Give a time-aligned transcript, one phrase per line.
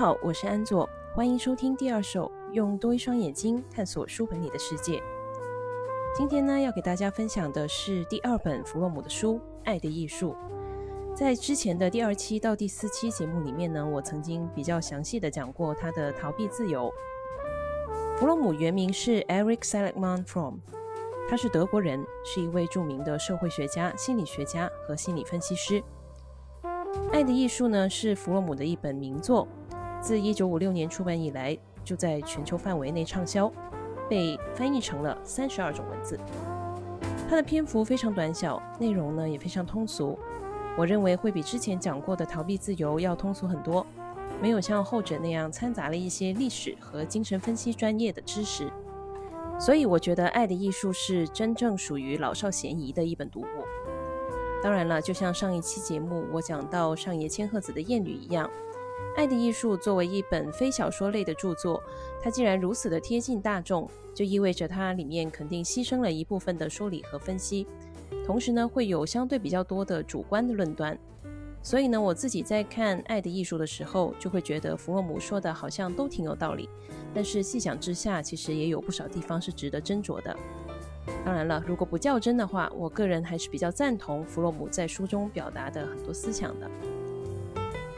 [0.00, 4.98] 好，我是安佐，欢迎收听第二首，用多一双眼睛探索书本里的世界。
[6.16, 9.34] 今天呢，要给大家分享的是第二本弗洛姆的书
[9.64, 10.34] 《爱的艺术》。
[11.14, 16.90] 在之前的第二期到第四期节目里面呢，我曾经比较详细的讲过他的逃避自由。
[18.16, 20.60] 弗洛姆原名是 Eric Seligman From，
[21.28, 25.82] 他是德国人，是一位著名的社会学家、心理学家和心理分析师。
[27.12, 29.46] 《爱的艺术》呢是弗洛姆的一本名作，
[30.00, 33.52] 自1956年出版以来就在全球范围内畅销，
[34.08, 36.18] 被翻译成了三十二种文字。
[37.28, 40.18] 它的篇幅非常短小，内容呢也非常通俗。
[40.76, 43.86] 我认为会比之前讲过的逃避自由要通俗很多，
[44.40, 48.70] 没有像后者那样掺杂了一些历史和精神分析专业的知识。
[49.58, 53.44] 所以我觉得《爱的艺术》是真正属于老少咸宜的一本读物。
[54.62, 58.46] 当然了，就像上一期节目我讲到上野千鹤子的《艳女》一样，
[59.16, 61.82] 《爱的艺术》作为一本非小说类的著作，
[62.22, 67.66] 它既然如此的贴近大众，就意味着它里面肯定牺牲了一部分的说理和分析，
[68.24, 70.98] 同时呢，会有相对比较多的主观的论断。
[71.62, 76.66] 所以呢，我自己在看《爱的艺术》的时候，就会觉得弗洛姆说的好像都挺有道理，
[77.12, 80.34] 但是细想之下，其实也有不少地方是值得斟酌的。
[81.24, 86.66] 当然了，如果不较真的话，我个人还是比较赞同弗洛姆在书中表达的很多思想的。《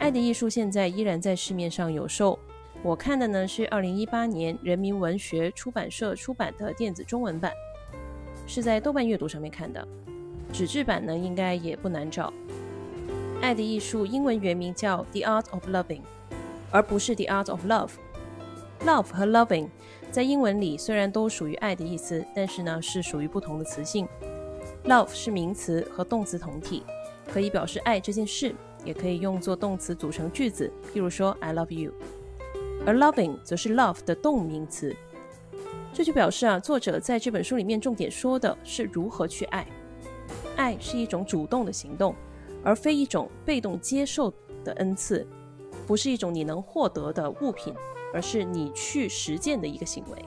[0.03, 2.37] 爱的艺术》现在依然在市面上有售，
[2.81, 7.53] 我看的呢是二零一八年人民文学出版社出版的电子中文版，
[8.45, 9.87] 是在豆瓣阅读上面看的。
[10.51, 12.27] 纸质版呢应该也不难找。
[13.41, 16.01] 《爱的艺术》英文原名叫《The Art of Loving》，
[16.69, 17.91] 而不是《The Art of Love》。
[18.85, 19.69] Love 和 Loving。
[20.11, 24.05] 在英文里，虽然都属于爱的意思，但是呢是属于不同的词性。
[24.83, 26.83] Love 是名词和动词同体，
[27.31, 31.91] 可以表示爱这件事，也可以用作动词组成句子，譬如说 I love you。
[32.85, 34.95] 而 loving 则是 love 的动名词，
[35.93, 39.65] 这就表示啊，作者在这本书里面重点说的是如何去爱。
[40.55, 42.15] 爱是一种主动的行动，
[42.63, 44.33] 而非一种被动接受
[44.63, 45.25] 的恩赐，
[45.87, 47.73] 不是一种你能获得的物品。
[48.15, 50.23] 而是你去实践的一个行为。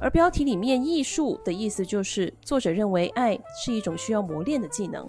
[0.00, 5.08] 而标题里面“艺术”的意思就是，作者认为爱是一种需要磨练的技能，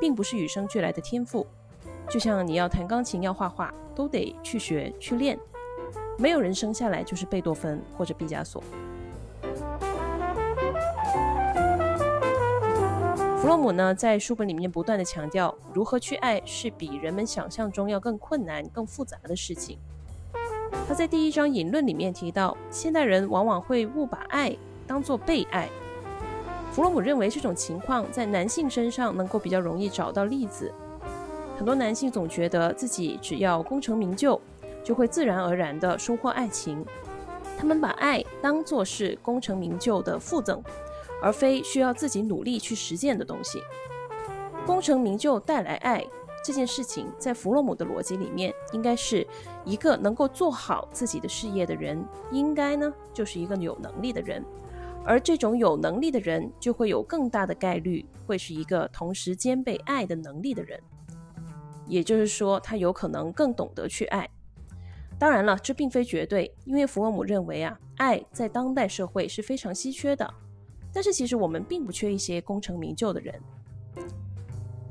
[0.00, 1.46] 并不是与生俱来的天赋。
[2.08, 5.38] 就像你要弹钢琴、要画画，都得去学去练。
[6.18, 8.62] 没有人生下来就是贝多芬或者毕加索。
[13.38, 19.78] 弗洛姆呢，在书本里面不断的强调，如何去爱是比人们想象中要更困难、更复杂的事情。
[20.86, 24.54] 他在第一章引论里面提到，现代人往往会误把爱
[24.86, 25.70] 当作被爱。
[26.72, 30.72] 弗洛姆认为这种情况在男性身上能够比较容易找到例子。
[31.56, 34.40] 很多男性总觉得自己只要功成名就，
[34.84, 36.84] 就会自然而然地收获爱情。
[37.58, 40.62] 他们把爱当作是功成名就的附赠，
[41.20, 43.60] 而非需要自己努力去实践的东西。
[44.64, 46.04] 功成名就带来爱。
[46.42, 49.26] 这件事情在弗洛姆的逻辑里面，应该是
[49.66, 54.42] 一个能够做好自己的事业的人，应该呢就是一个有能力的人，
[55.10, 60.80] 而这种有能力的人，就会有更大的概率会是一个同时兼备爱的能力的人，
[61.88, 64.30] 也就是说，他有可能更懂得去爱。
[65.18, 70.32] 当然了，这并非绝对，因为弗洛姆认为啊，爱在当代社会是非常稀缺的，
[70.92, 73.34] 但是其实我们并不缺一些功成名就的人。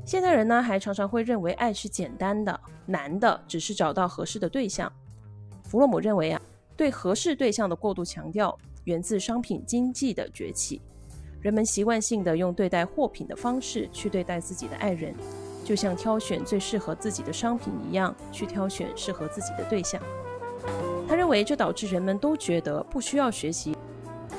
[0.04, 4.92] 现代人呢，还常常会认为爱是简单的，难的只是找到合适的对象。
[5.64, 6.42] 弗洛姆认为啊，
[6.76, 8.54] 对合适对象的过度强调，
[8.90, 10.82] 源自商品经济的崛起。
[11.40, 15.14] 人们习惯性的用对待货品的方式去对待自己的爱人，
[15.64, 20.02] 就像挑选最适合自己的商品一样，去挑选适合自己的对象。
[21.08, 23.76] 他认为这导致人们都觉得不需要学习，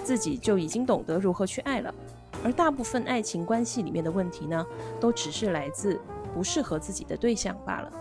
[0.03, 1.93] 自己就已经懂得如何去爱了。
[2.43, 4.65] 而大部分爱情关系里面的问题呢，
[4.99, 5.97] 都只是来自
[6.33, 7.91] 不适合自己的对象罢了。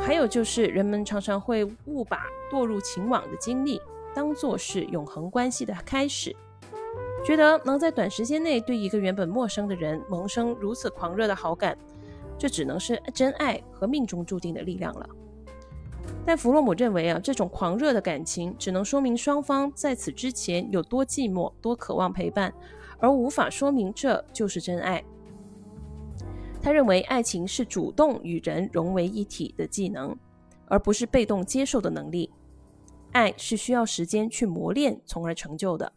[0.00, 3.80] 还有就是，人们常常会误把堕入情网的经历
[4.14, 6.34] 当做是永恒关系的开始，
[7.24, 11.76] 觉得能在短时间内对一个原本陌生的人萌生如此狂热的好感，
[12.38, 15.08] 这只能是真爱和命中注定的力量了。
[16.26, 22.52] 但弗洛姆认为啊，这种狂热的感情只能说明双方在此之前有多寂寞、多渴望陪伴。
[23.00, 25.02] 而无法说明这就是真爱。
[26.62, 30.16] 他认为爱情是主动与人融为一体的技能，
[30.66, 32.30] 而不是被动接受的能力。
[33.14, 35.92] 爱是需要时间去磨练，从而成就的，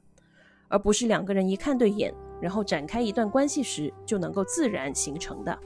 [0.67, 5.59] 而不是两个人一看对眼，然后展开一段关系时就能够自然形成的。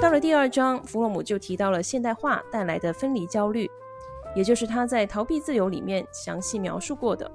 [0.00, 3.68] 到了第二章，弗洛姆就提到了现代化带来的分离焦虑，
[4.36, 7.28] 也就是他在《逃避自由》里面详细描述过的。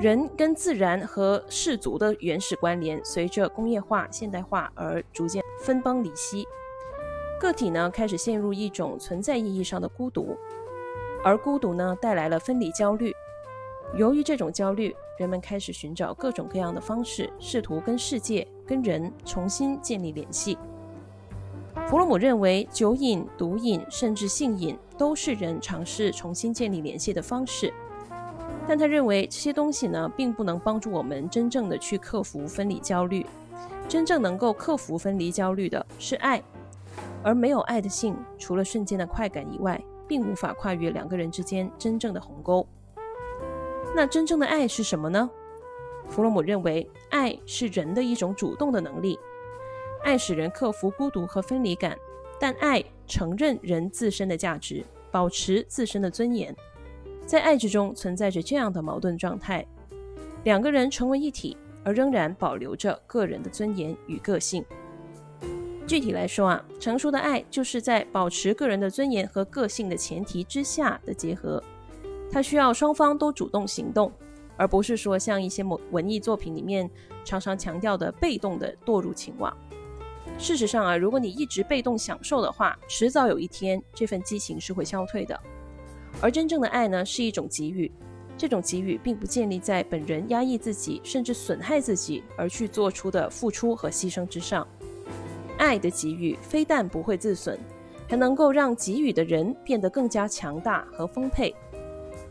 [0.00, 6.46] 人跟自然和氏族的原始关联，随着工业化、现代化而逐渐分崩离析。
[7.38, 10.36] 个体呢，开始陷入一种存在意义上的孤独，
[11.22, 13.14] 而孤独呢，带来了分离焦虑。
[13.96, 20.58] 由于这种焦虑，人们开始寻找各种各样的方式，试图跟世界、跟人重新建立联系。
[21.86, 27.72] 弗洛姆认为，酒瘾、毒瘾，甚至性瘾，都是人尝试重新建立联系的方式。
[28.66, 33.24] 但他认为这些东西呢，并不能帮助我们真正的去克服分离焦虑。
[33.88, 36.42] 真正能够克服分离焦虑的是爱，
[37.28, 42.66] 而没有爱的性，除了瞬间的快感以外，并无法跨越两个人之间真正的鸿沟。
[43.94, 45.28] 那真正的爱是什么呢？
[46.08, 49.20] 弗洛姆认为，爱是人的一种主动的能力，
[50.02, 51.98] 爱使人克服孤独和分离感，
[52.40, 56.56] 但爱承认人自身的价值，保持自身的尊严。
[57.26, 59.62] 在爱之中存在着这样的矛盾状态：
[60.44, 61.54] 两个人成为一体，
[61.84, 64.64] 而仍然保留着个人的尊严与个性。
[65.88, 71.62] 具体来说啊，成熟的爱就是在保持个人的尊严和个性的前提之下的结合。
[72.30, 74.12] 它需要双方都主动行动，
[74.58, 76.88] 而不是说像一些文文艺作品里面
[77.24, 79.56] 常常强调的被动的堕入情网。
[80.36, 85.40] 事实上啊，如果你一直被动享受的话，迟早有一天这份激情是会消退的。
[86.20, 87.90] 而真正的爱呢，是一种给予。
[88.36, 94.68] 这种给予并不建立在本人压抑自己，甚至损害自己而去做出的付出和牺牲之上。
[95.58, 97.58] 爱的给予非但不会自损，
[98.08, 101.54] 还能够让给予的人变得更加强大和丰沛。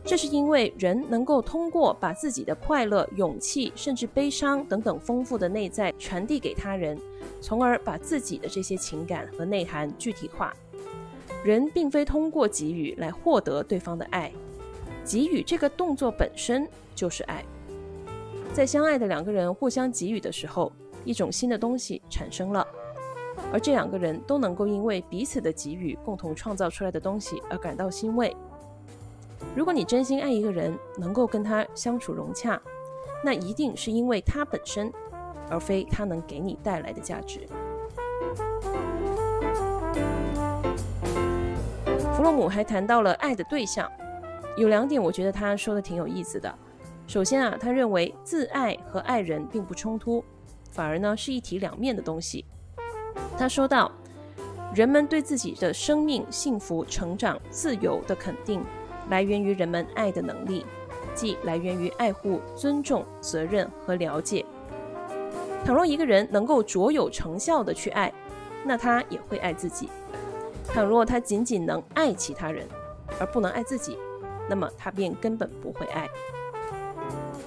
[0.04, 6.98] 这是因为人能够通过把自己的快乐、勇气，甚至悲伤等等丰富的内在传递给他人，
[7.42, 10.54] 从而把自己的这些情感和内涵具体化。
[11.44, 14.32] 人并非通过给予来获得对方的爱，
[15.04, 16.66] 给予这个动作本身
[16.96, 17.44] 就是爱。
[18.54, 20.72] 在相爱的两个人互相给予的时候，
[21.04, 22.66] 一种新的东西产生了，
[23.52, 28.36] 而这两个人都能够因为彼此的给予，共同创造出来的东西而感到欣慰。
[29.56, 32.62] 如果你真心爱一个人，能够跟他相处融洽，
[33.24, 34.92] 那一定是因为他本身，
[35.50, 37.48] 而非他能给你带来的价值。
[42.14, 43.90] 弗洛姆还谈到了爱的对象，
[44.58, 46.54] 有两点我觉得他说的挺有意思的。
[47.06, 50.24] 首先啊，他认为自爱和爱人并不冲突，
[50.70, 52.44] 反而呢是一体两面的东西。
[53.38, 53.92] 他说道
[54.74, 58.64] ：“人们对自己的生命、幸福、成长、自由的肯定，
[59.10, 60.66] 来源于人们爱的能力，
[61.14, 64.44] 即来源于爱护、尊重、责任和了解。
[65.64, 68.12] 倘若一个人能够卓有成效的去爱，
[68.66, 69.88] 那他也会爱自己。”
[70.66, 72.68] 倘若他仅仅能爱其他人，
[73.20, 73.98] 而不能爱自己，
[74.50, 76.10] 那么他便根本不会爱。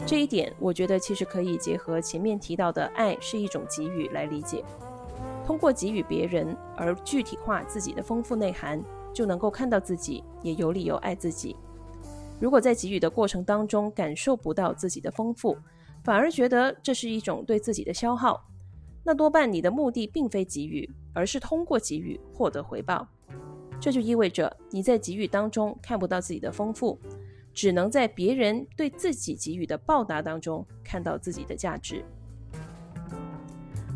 [0.06, 4.64] 这一点，我觉得其实可以结合前面提到的“爱是一种给予”来理解。
[5.50, 8.80] 通过给予别人而具体化自己的丰富内涵，
[9.12, 11.56] 就能够看到自己，也有理由爱自己。
[12.38, 15.58] 如果在给予的过程当中感受不到自己的丰富，
[16.04, 18.40] 反而觉得这是一种对自己的消耗。
[19.02, 23.04] 那多半你的目的并非给予，而是通过给予获得回报。
[23.80, 26.96] 这就意味着你在给予当中看不到自己的丰富，
[27.52, 32.04] 只能在别人对自己给予的报答当中看到自己的价值。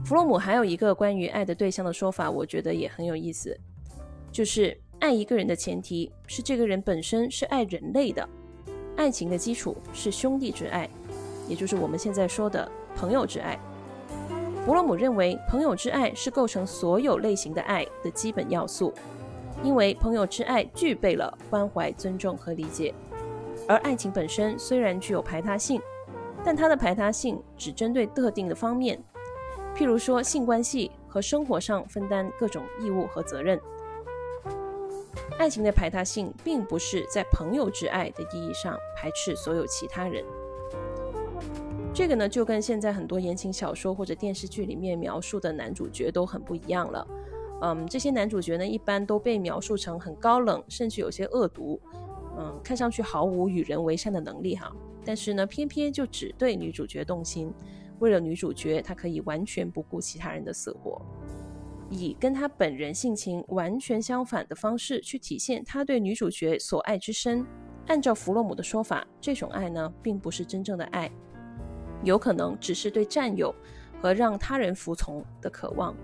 [0.04, 3.58] 弗洛姆还有一个关于爱的对象的说法，我觉得也很有意思，
[4.30, 8.28] 就是爱一个人的前提是这个人本身是爱人类的，
[8.98, 10.88] 爱情的基础是兄弟之爱，
[11.48, 13.58] 也就是我们现在说的朋友之爱。
[14.66, 18.92] 弗洛姆认为，朋友之爱是构成所有类型的爱的基本要素，
[19.62, 22.94] 因为朋友之爱具备了关怀、尊重和理解。
[23.66, 25.80] 而爱情本身虽然具有排他性，
[26.44, 29.02] 但它的排他性只针对特定的方面，
[29.74, 33.60] 譬如说性关系和生活上分担各种义务和责任。
[35.36, 40.24] 爱情的排他性并不是在朋友之爱的意义上排斥所有其他人。
[41.92, 47.06] 这个呢，就跟现在很多言情小说或者电视剧里面描述的男主角都很不一样了。
[47.62, 51.80] 嗯，这些男主角呢，一般都被描述成很高冷，甚至有些恶毒，
[52.36, 54.70] 嗯，看上去毫无与人为善的能力哈。
[55.04, 57.52] 但是呢，偏偏就只对女主角动心，
[58.00, 61.00] 为了女主角他可以完全不顾其他人的死活。
[61.90, 67.46] 以跟他本人性情完全相反的方式去体现他对女主角所爱之深
[67.86, 71.10] 按照弗洛姆的说法这种爱呢并不是真正的爱
[72.02, 73.54] 有可能只是对占有
[74.00, 75.94] 和让他人服从的渴望。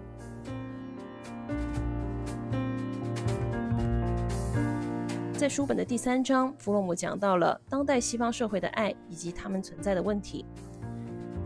[5.34, 10.44] 在书本的第三章弗洛姆讲到了当代西方社会的爱以及他们存在的问题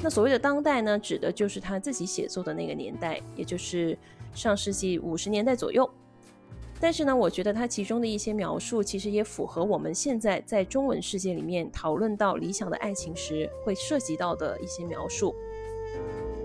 [0.05, 3.97] 那所谓的当代呢，指的就是他自己写作的那个年代，也就是
[4.35, 5.89] 上世纪五十年代左右。
[6.79, 15.35] 但是呢，我觉得他其中的一些描述，其实也符合我们现在在中文世界里面讨论到理想的爱情时会涉及到的一些描述。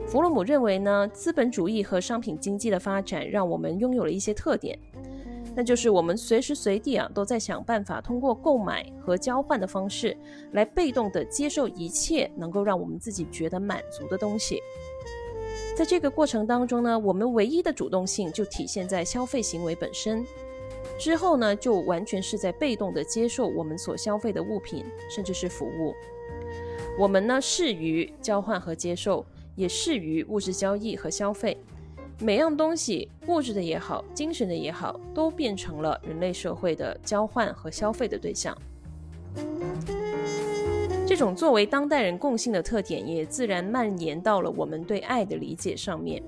[0.07, 4.79] 弗洛姆认为呢，资本主义和商品经济的发展让我们拥有了一些特点，
[5.55, 10.15] 那就是我们随时随地啊都在想办法通过购买和交换的方式
[10.53, 14.61] 来被动的接受一切能够让我们自己觉得满足的东西。
[15.75, 20.25] 在这个过程当中呢，我们唯一的主动性就体现在消费行为本身。
[20.97, 25.93] 之后呢，就完全是在被动的接受我们所消费的物品，甚至是服务。
[26.97, 29.25] 我们呢，适于交换和接受，
[29.55, 31.57] 也适于物质交易和消费。
[32.21, 38.55] 每样东西，物质的也好，精神的也好，都变成了人类社会的交换和消费的对象。
[41.07, 46.21] 这种作为当代人共性的特点，也自然蔓延到了我们对爱的理解上面。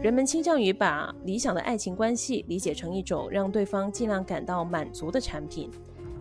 [0.00, 5.70] 人们倾向于把理想的爱情关系理解成一种让对方尽量感到满足的产品，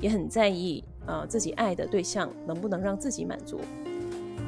[0.02, 3.62] 也很在意啊自己爱的对象能不能让自己满足。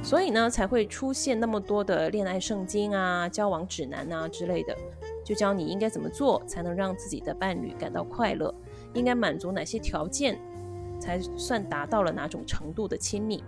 [0.01, 4.75] 所以呢，才会出现那么多的恋爱圣经啊、交往指南啊之类的，
[5.23, 8.53] 就教你应该怎么做才能让自己的伴侣感到快乐，
[8.93, 10.39] 应该满足哪些条件。
[10.99, 13.43] 才算达到了哪种程度的亲密？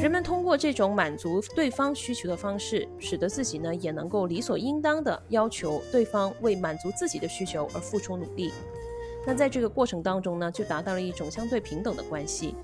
[0.00, 8.54] 人们通过这种满足对方需求的方式，使得自己呢也能够理所应当的要求对方为满足自己的需求而付出努力。
[9.26, 12.54] 那在这个过程当中呢，就达到了一种相对平等的关系。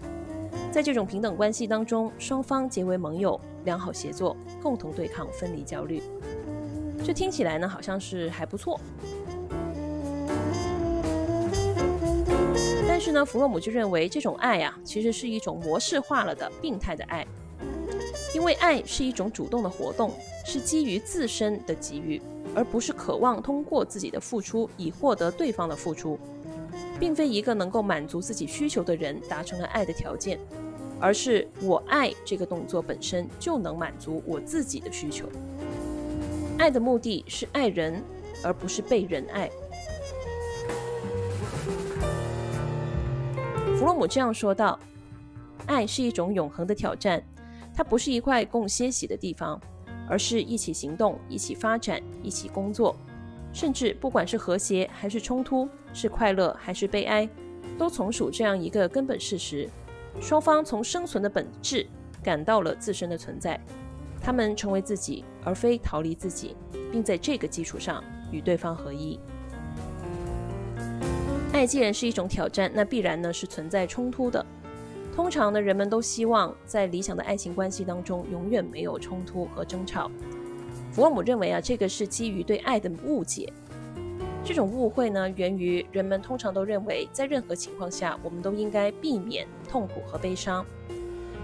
[0.72, 6.02] 在这种平等关系当中，双方结为盟友，良好协作，共同对抗分离焦虑。
[7.04, 8.80] 这听起来呢，好像是还不错。
[12.88, 17.26] 但是呢，弗洛姆就认为这种爱啊，其实是一种模式化了的病态的爱，
[18.34, 20.12] 因为爱是一种主动的活动，
[20.46, 22.22] 是基于自身的给予，
[22.54, 26.18] 而不是渴望通过自己的付出以获得对方的付出，
[27.04, 30.40] 并非一个能够满足自己需求的人达成了爱的条件，
[30.98, 35.28] 而是我爱这个动作本身就能满足我自己的需求。
[36.58, 38.02] 爱的目的是爱人，
[38.42, 39.50] 而不是被人爱。
[43.76, 44.80] 弗洛姆这样说道
[45.68, 47.22] ：“爱是一种永恒的挑战，
[47.74, 49.60] 它不是一块供歇息的地方，
[50.08, 52.96] 而是一起行动、一起发展、一起工作，
[53.54, 57.26] 甚至不管是和谐还是冲突，是快乐还是悲哀，
[57.78, 59.70] 都从属这样一个根本事实：
[60.20, 61.86] 双方从生存的本质
[62.20, 63.58] 感到了自身的存在，
[64.20, 66.56] 他们成为自己，而非逃离自己，
[66.90, 69.20] 并在这个基础上与对方合一。”
[71.54, 74.44] 爱既然是一种挑战，那必然呢是存在冲突的。
[75.14, 80.10] 通常呢，人们都希望在理想的爱情关系当中永远没有冲突和争吵。
[80.94, 83.52] 弗洛姆认为啊，这个是基于对爱的误解。
[84.44, 90.64] 这种误会呢，源于人们通常都认为，在任何情况下，我们都应该避免痛苦和悲伤。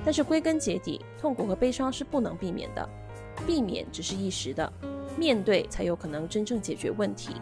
[0.04, 2.88] 但是归根结底，痛苦和悲伤是不能避免的，
[3.45, 4.73] 避免只是一时的，
[5.16, 7.35] 面对才有可能真正解决问题。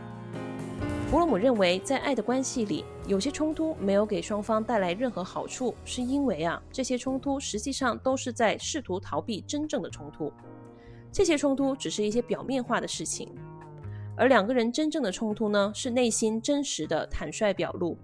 [1.11, 10.33] 弗洛姆认为，在爱的关系里，有些冲突没有给双方带来任何好处，是因为啊，这些冲突实际上都是在试图逃避真正的冲突。
[11.11, 13.29] 这些冲突只是一些表面化的事情，
[14.17, 17.97] 而两个人真正的冲突呢，是内心真实的坦率表露。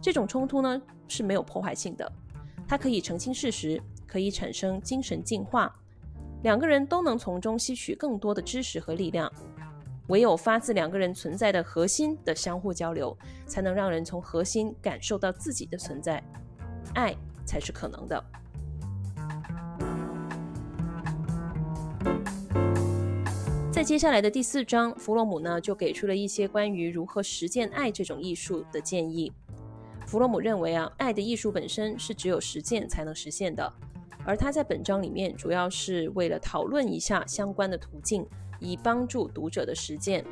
[0.00, 2.10] 这种冲突呢是没有破坏性的，
[2.66, 5.74] 它可以澄清事实，可以产生精神进化，
[6.42, 9.32] 两个人都能从中吸取更多的知识和力量。
[10.08, 16.22] 唯有发自两个人存在的核心的相互交流，才能让人从核心感受到自己的存在，
[16.94, 18.22] 爱才是可能的。
[23.82, 29.32] 在接下来的第四章，弗洛姆呢就给出了一些关于如何实践爱这种艺术的建议。
[30.06, 33.72] 弗洛姆认为啊，爱的艺术本身是只有实践才能实现的，
[34.24, 38.24] 而他在本章里面主要是为了讨论一下相关的途径。
[38.60, 40.24] 以帮助读者的实践。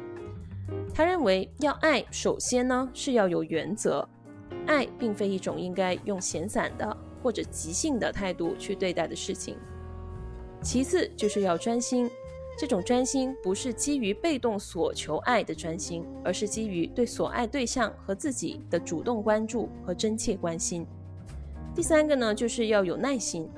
[0.95, 4.09] 他认为，要爱，首先呢是要有原则。
[4.69, 9.57] 爱并非一种应该用闲散的或者即兴的态度去对待的事情。
[10.63, 12.09] 其次就是要专心。
[12.61, 20.87] 这种专心不是基于被动索求爱的专心，而是基于对所爱对象和自己的主动关注和真切关心。
[21.75, 23.49] 第三个呢，就是要有耐心。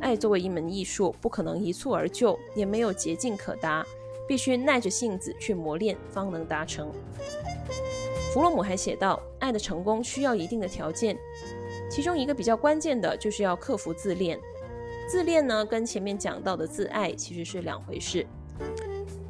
[0.00, 3.84] 爱作为一门艺术，不可能一蹴而就，也没有捷径可达。
[4.26, 6.90] 必须耐着性子去磨练，方能达成。
[8.32, 11.18] 弗洛姆还写道，爱的成功需要一定的条件，
[11.90, 14.40] 其中一个比较关键的就是要克服自恋。
[15.08, 18.26] 自恋呢，跟前面讲到的自爱其实是两回事。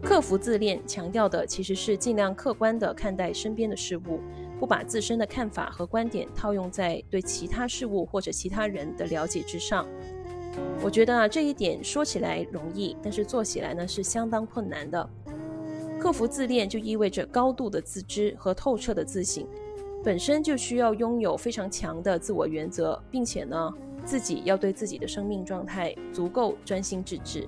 [0.02, 4.18] 克服自恋强调的其实是尽量客观地看待身边的事物，
[4.58, 9.87] 不把自身的看法和观点套用在对其他事物或者其他人的了解之上。
[10.82, 15.08] 我觉得啊，这一点说起来容易，但是做起来呢是相当困难的。
[16.00, 19.47] 克服自恋就意味着高度的自知和透彻的自省，
[20.02, 23.73] 本身就需要拥有非常强的自我原则，并且呢，
[24.09, 27.47] 自己要对自己的生命状态足够专心致志。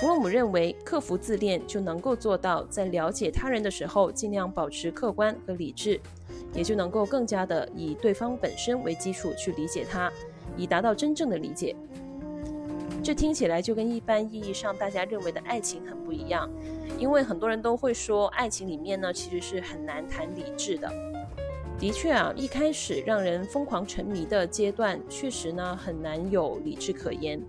[0.00, 6.00] 弗洛姆认为，克服自恋就能够做到在了解他人的时候，尽量保持客观和理智，
[6.54, 10.10] 也就能够更加的以对方本身为基础去理解他，
[10.56, 11.76] 以达到真正的理解。
[13.04, 16.48] 这听起来就跟一般意义上大家认为的爱情很不一样，
[16.98, 20.90] 因为很多人都会说，爱情里面呢其实是很难谈理智的。
[21.82, 27.42] 的确啊，一开始让人疯狂沉迷的阶段，确实呢很难有理智可言。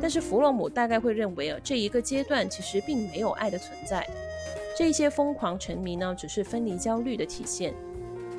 [0.00, 4.06] 但是弗洛姆大概会认为啊，这一个阶段其实并没有爱的存在，
[4.78, 7.74] 这一些疯狂沉迷呢只是分离焦虑的体现。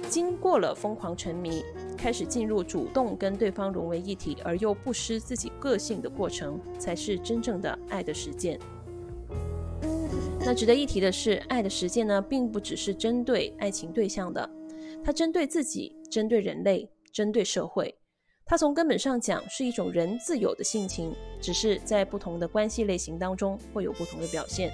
[0.07, 1.61] 经过了疯狂沉迷。
[1.97, 8.59] 开始进入主动跟对方融为一体，而又不失自己个性的过程，才是真正的爱的实践。
[10.41, 14.47] 那值得一提的是，爱的实践呢，并不只是针对爱情对象的，
[15.03, 17.93] 它针对自己，针对人类，针对社会。
[18.45, 24.71] 它从根本上讲是一种人自有的性情，只是在不同的关系类型当中会有不同的表现。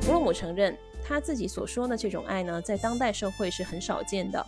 [0.00, 0.76] 弗洛姆承认。
[1.04, 4.46] 他自己所说的这种爱呢，在当代社会是很少见的，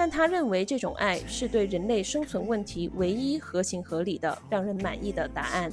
[0.00, 5.70] 但他认为这种爱是对人类生存问题唯一合情合理的、让人满意的答案。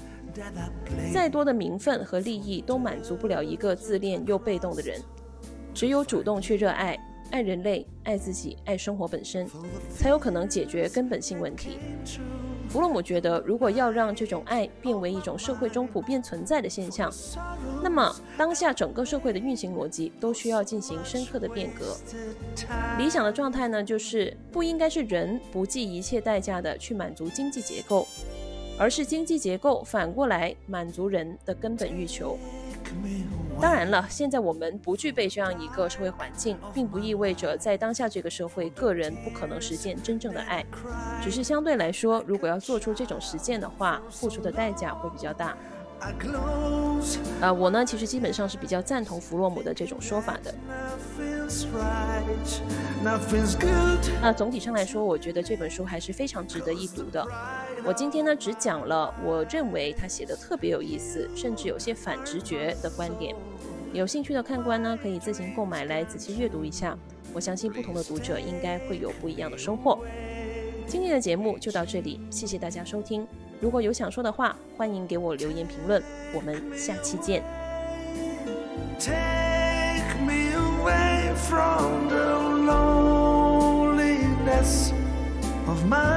[1.13, 5.01] 再多的名分和利益都满足不了一个自恋又被动的人，
[5.73, 6.99] 只有主动去热爱。
[7.31, 9.47] 爱人类，爱自己，爱生活本身，
[9.89, 11.77] 才有可能解决根本性问题。
[12.69, 17.11] 弗洛姆觉得，如果要让这种爱变为一种社会中普遍存在的现象，
[17.81, 21.95] 那么当下整个社会的运行逻辑都需要进行深刻的变革。
[22.97, 28.05] 理想的状态呢，就是不应该是人不计一切代价的去满足经济结构，
[28.77, 32.37] 而是经济结构反过来满足人的根本欲求。
[33.59, 40.63] 当然了，现在我们不具备这样一个社会环境，并不意味着在当下这个社会，个人不可能实现真正的爱。
[41.21, 45.57] 只是相对来说，如果要做出这种实践的话，付出的代价会比较大。
[47.41, 50.53] 呃，我呢，其实基本上是比较赞同弗洛姆的这种说法的。
[54.21, 57.25] 那总体上来说，我觉得这本书还是非常值得一读的。
[57.85, 63.35] 我今天呢，只讲了我认为他写的特别有意思，甚至有些反直觉的观点。
[63.93, 66.97] 有兴趣的看官呢，可以自行购买来仔细阅读一下。
[67.33, 69.99] 我相信不同的读者应该会有不一样的收获。
[70.85, 73.27] 今天的节目就到这里，谢谢大家收听。
[73.59, 77.41] 如果有想说的话欢迎给我留言评论我们下期见。
[78.99, 82.37] Take me away from the
[82.71, 84.91] loneliness
[85.67, 86.16] of my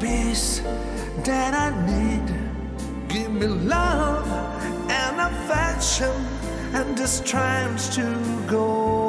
[0.00, 0.60] peace
[1.24, 2.26] that I need.
[3.08, 4.26] Give me love
[4.88, 6.12] and affection
[6.72, 8.06] and the strength to
[8.48, 8.66] go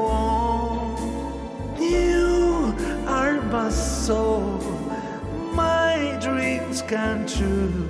[0.07, 1.81] on.
[1.81, 2.75] You
[3.07, 4.59] are my soul,
[5.53, 7.87] my dreams come true.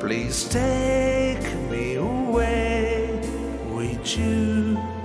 [0.00, 3.20] Please take me away
[3.72, 4.95] with you.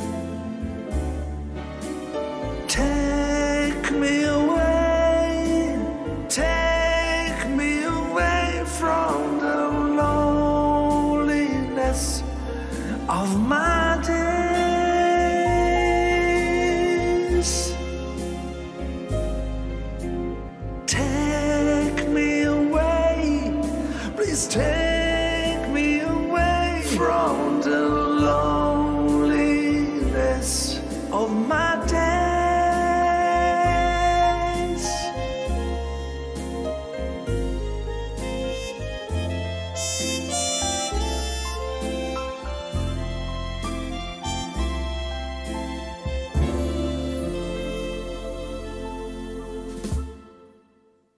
[13.32, 14.11] Of my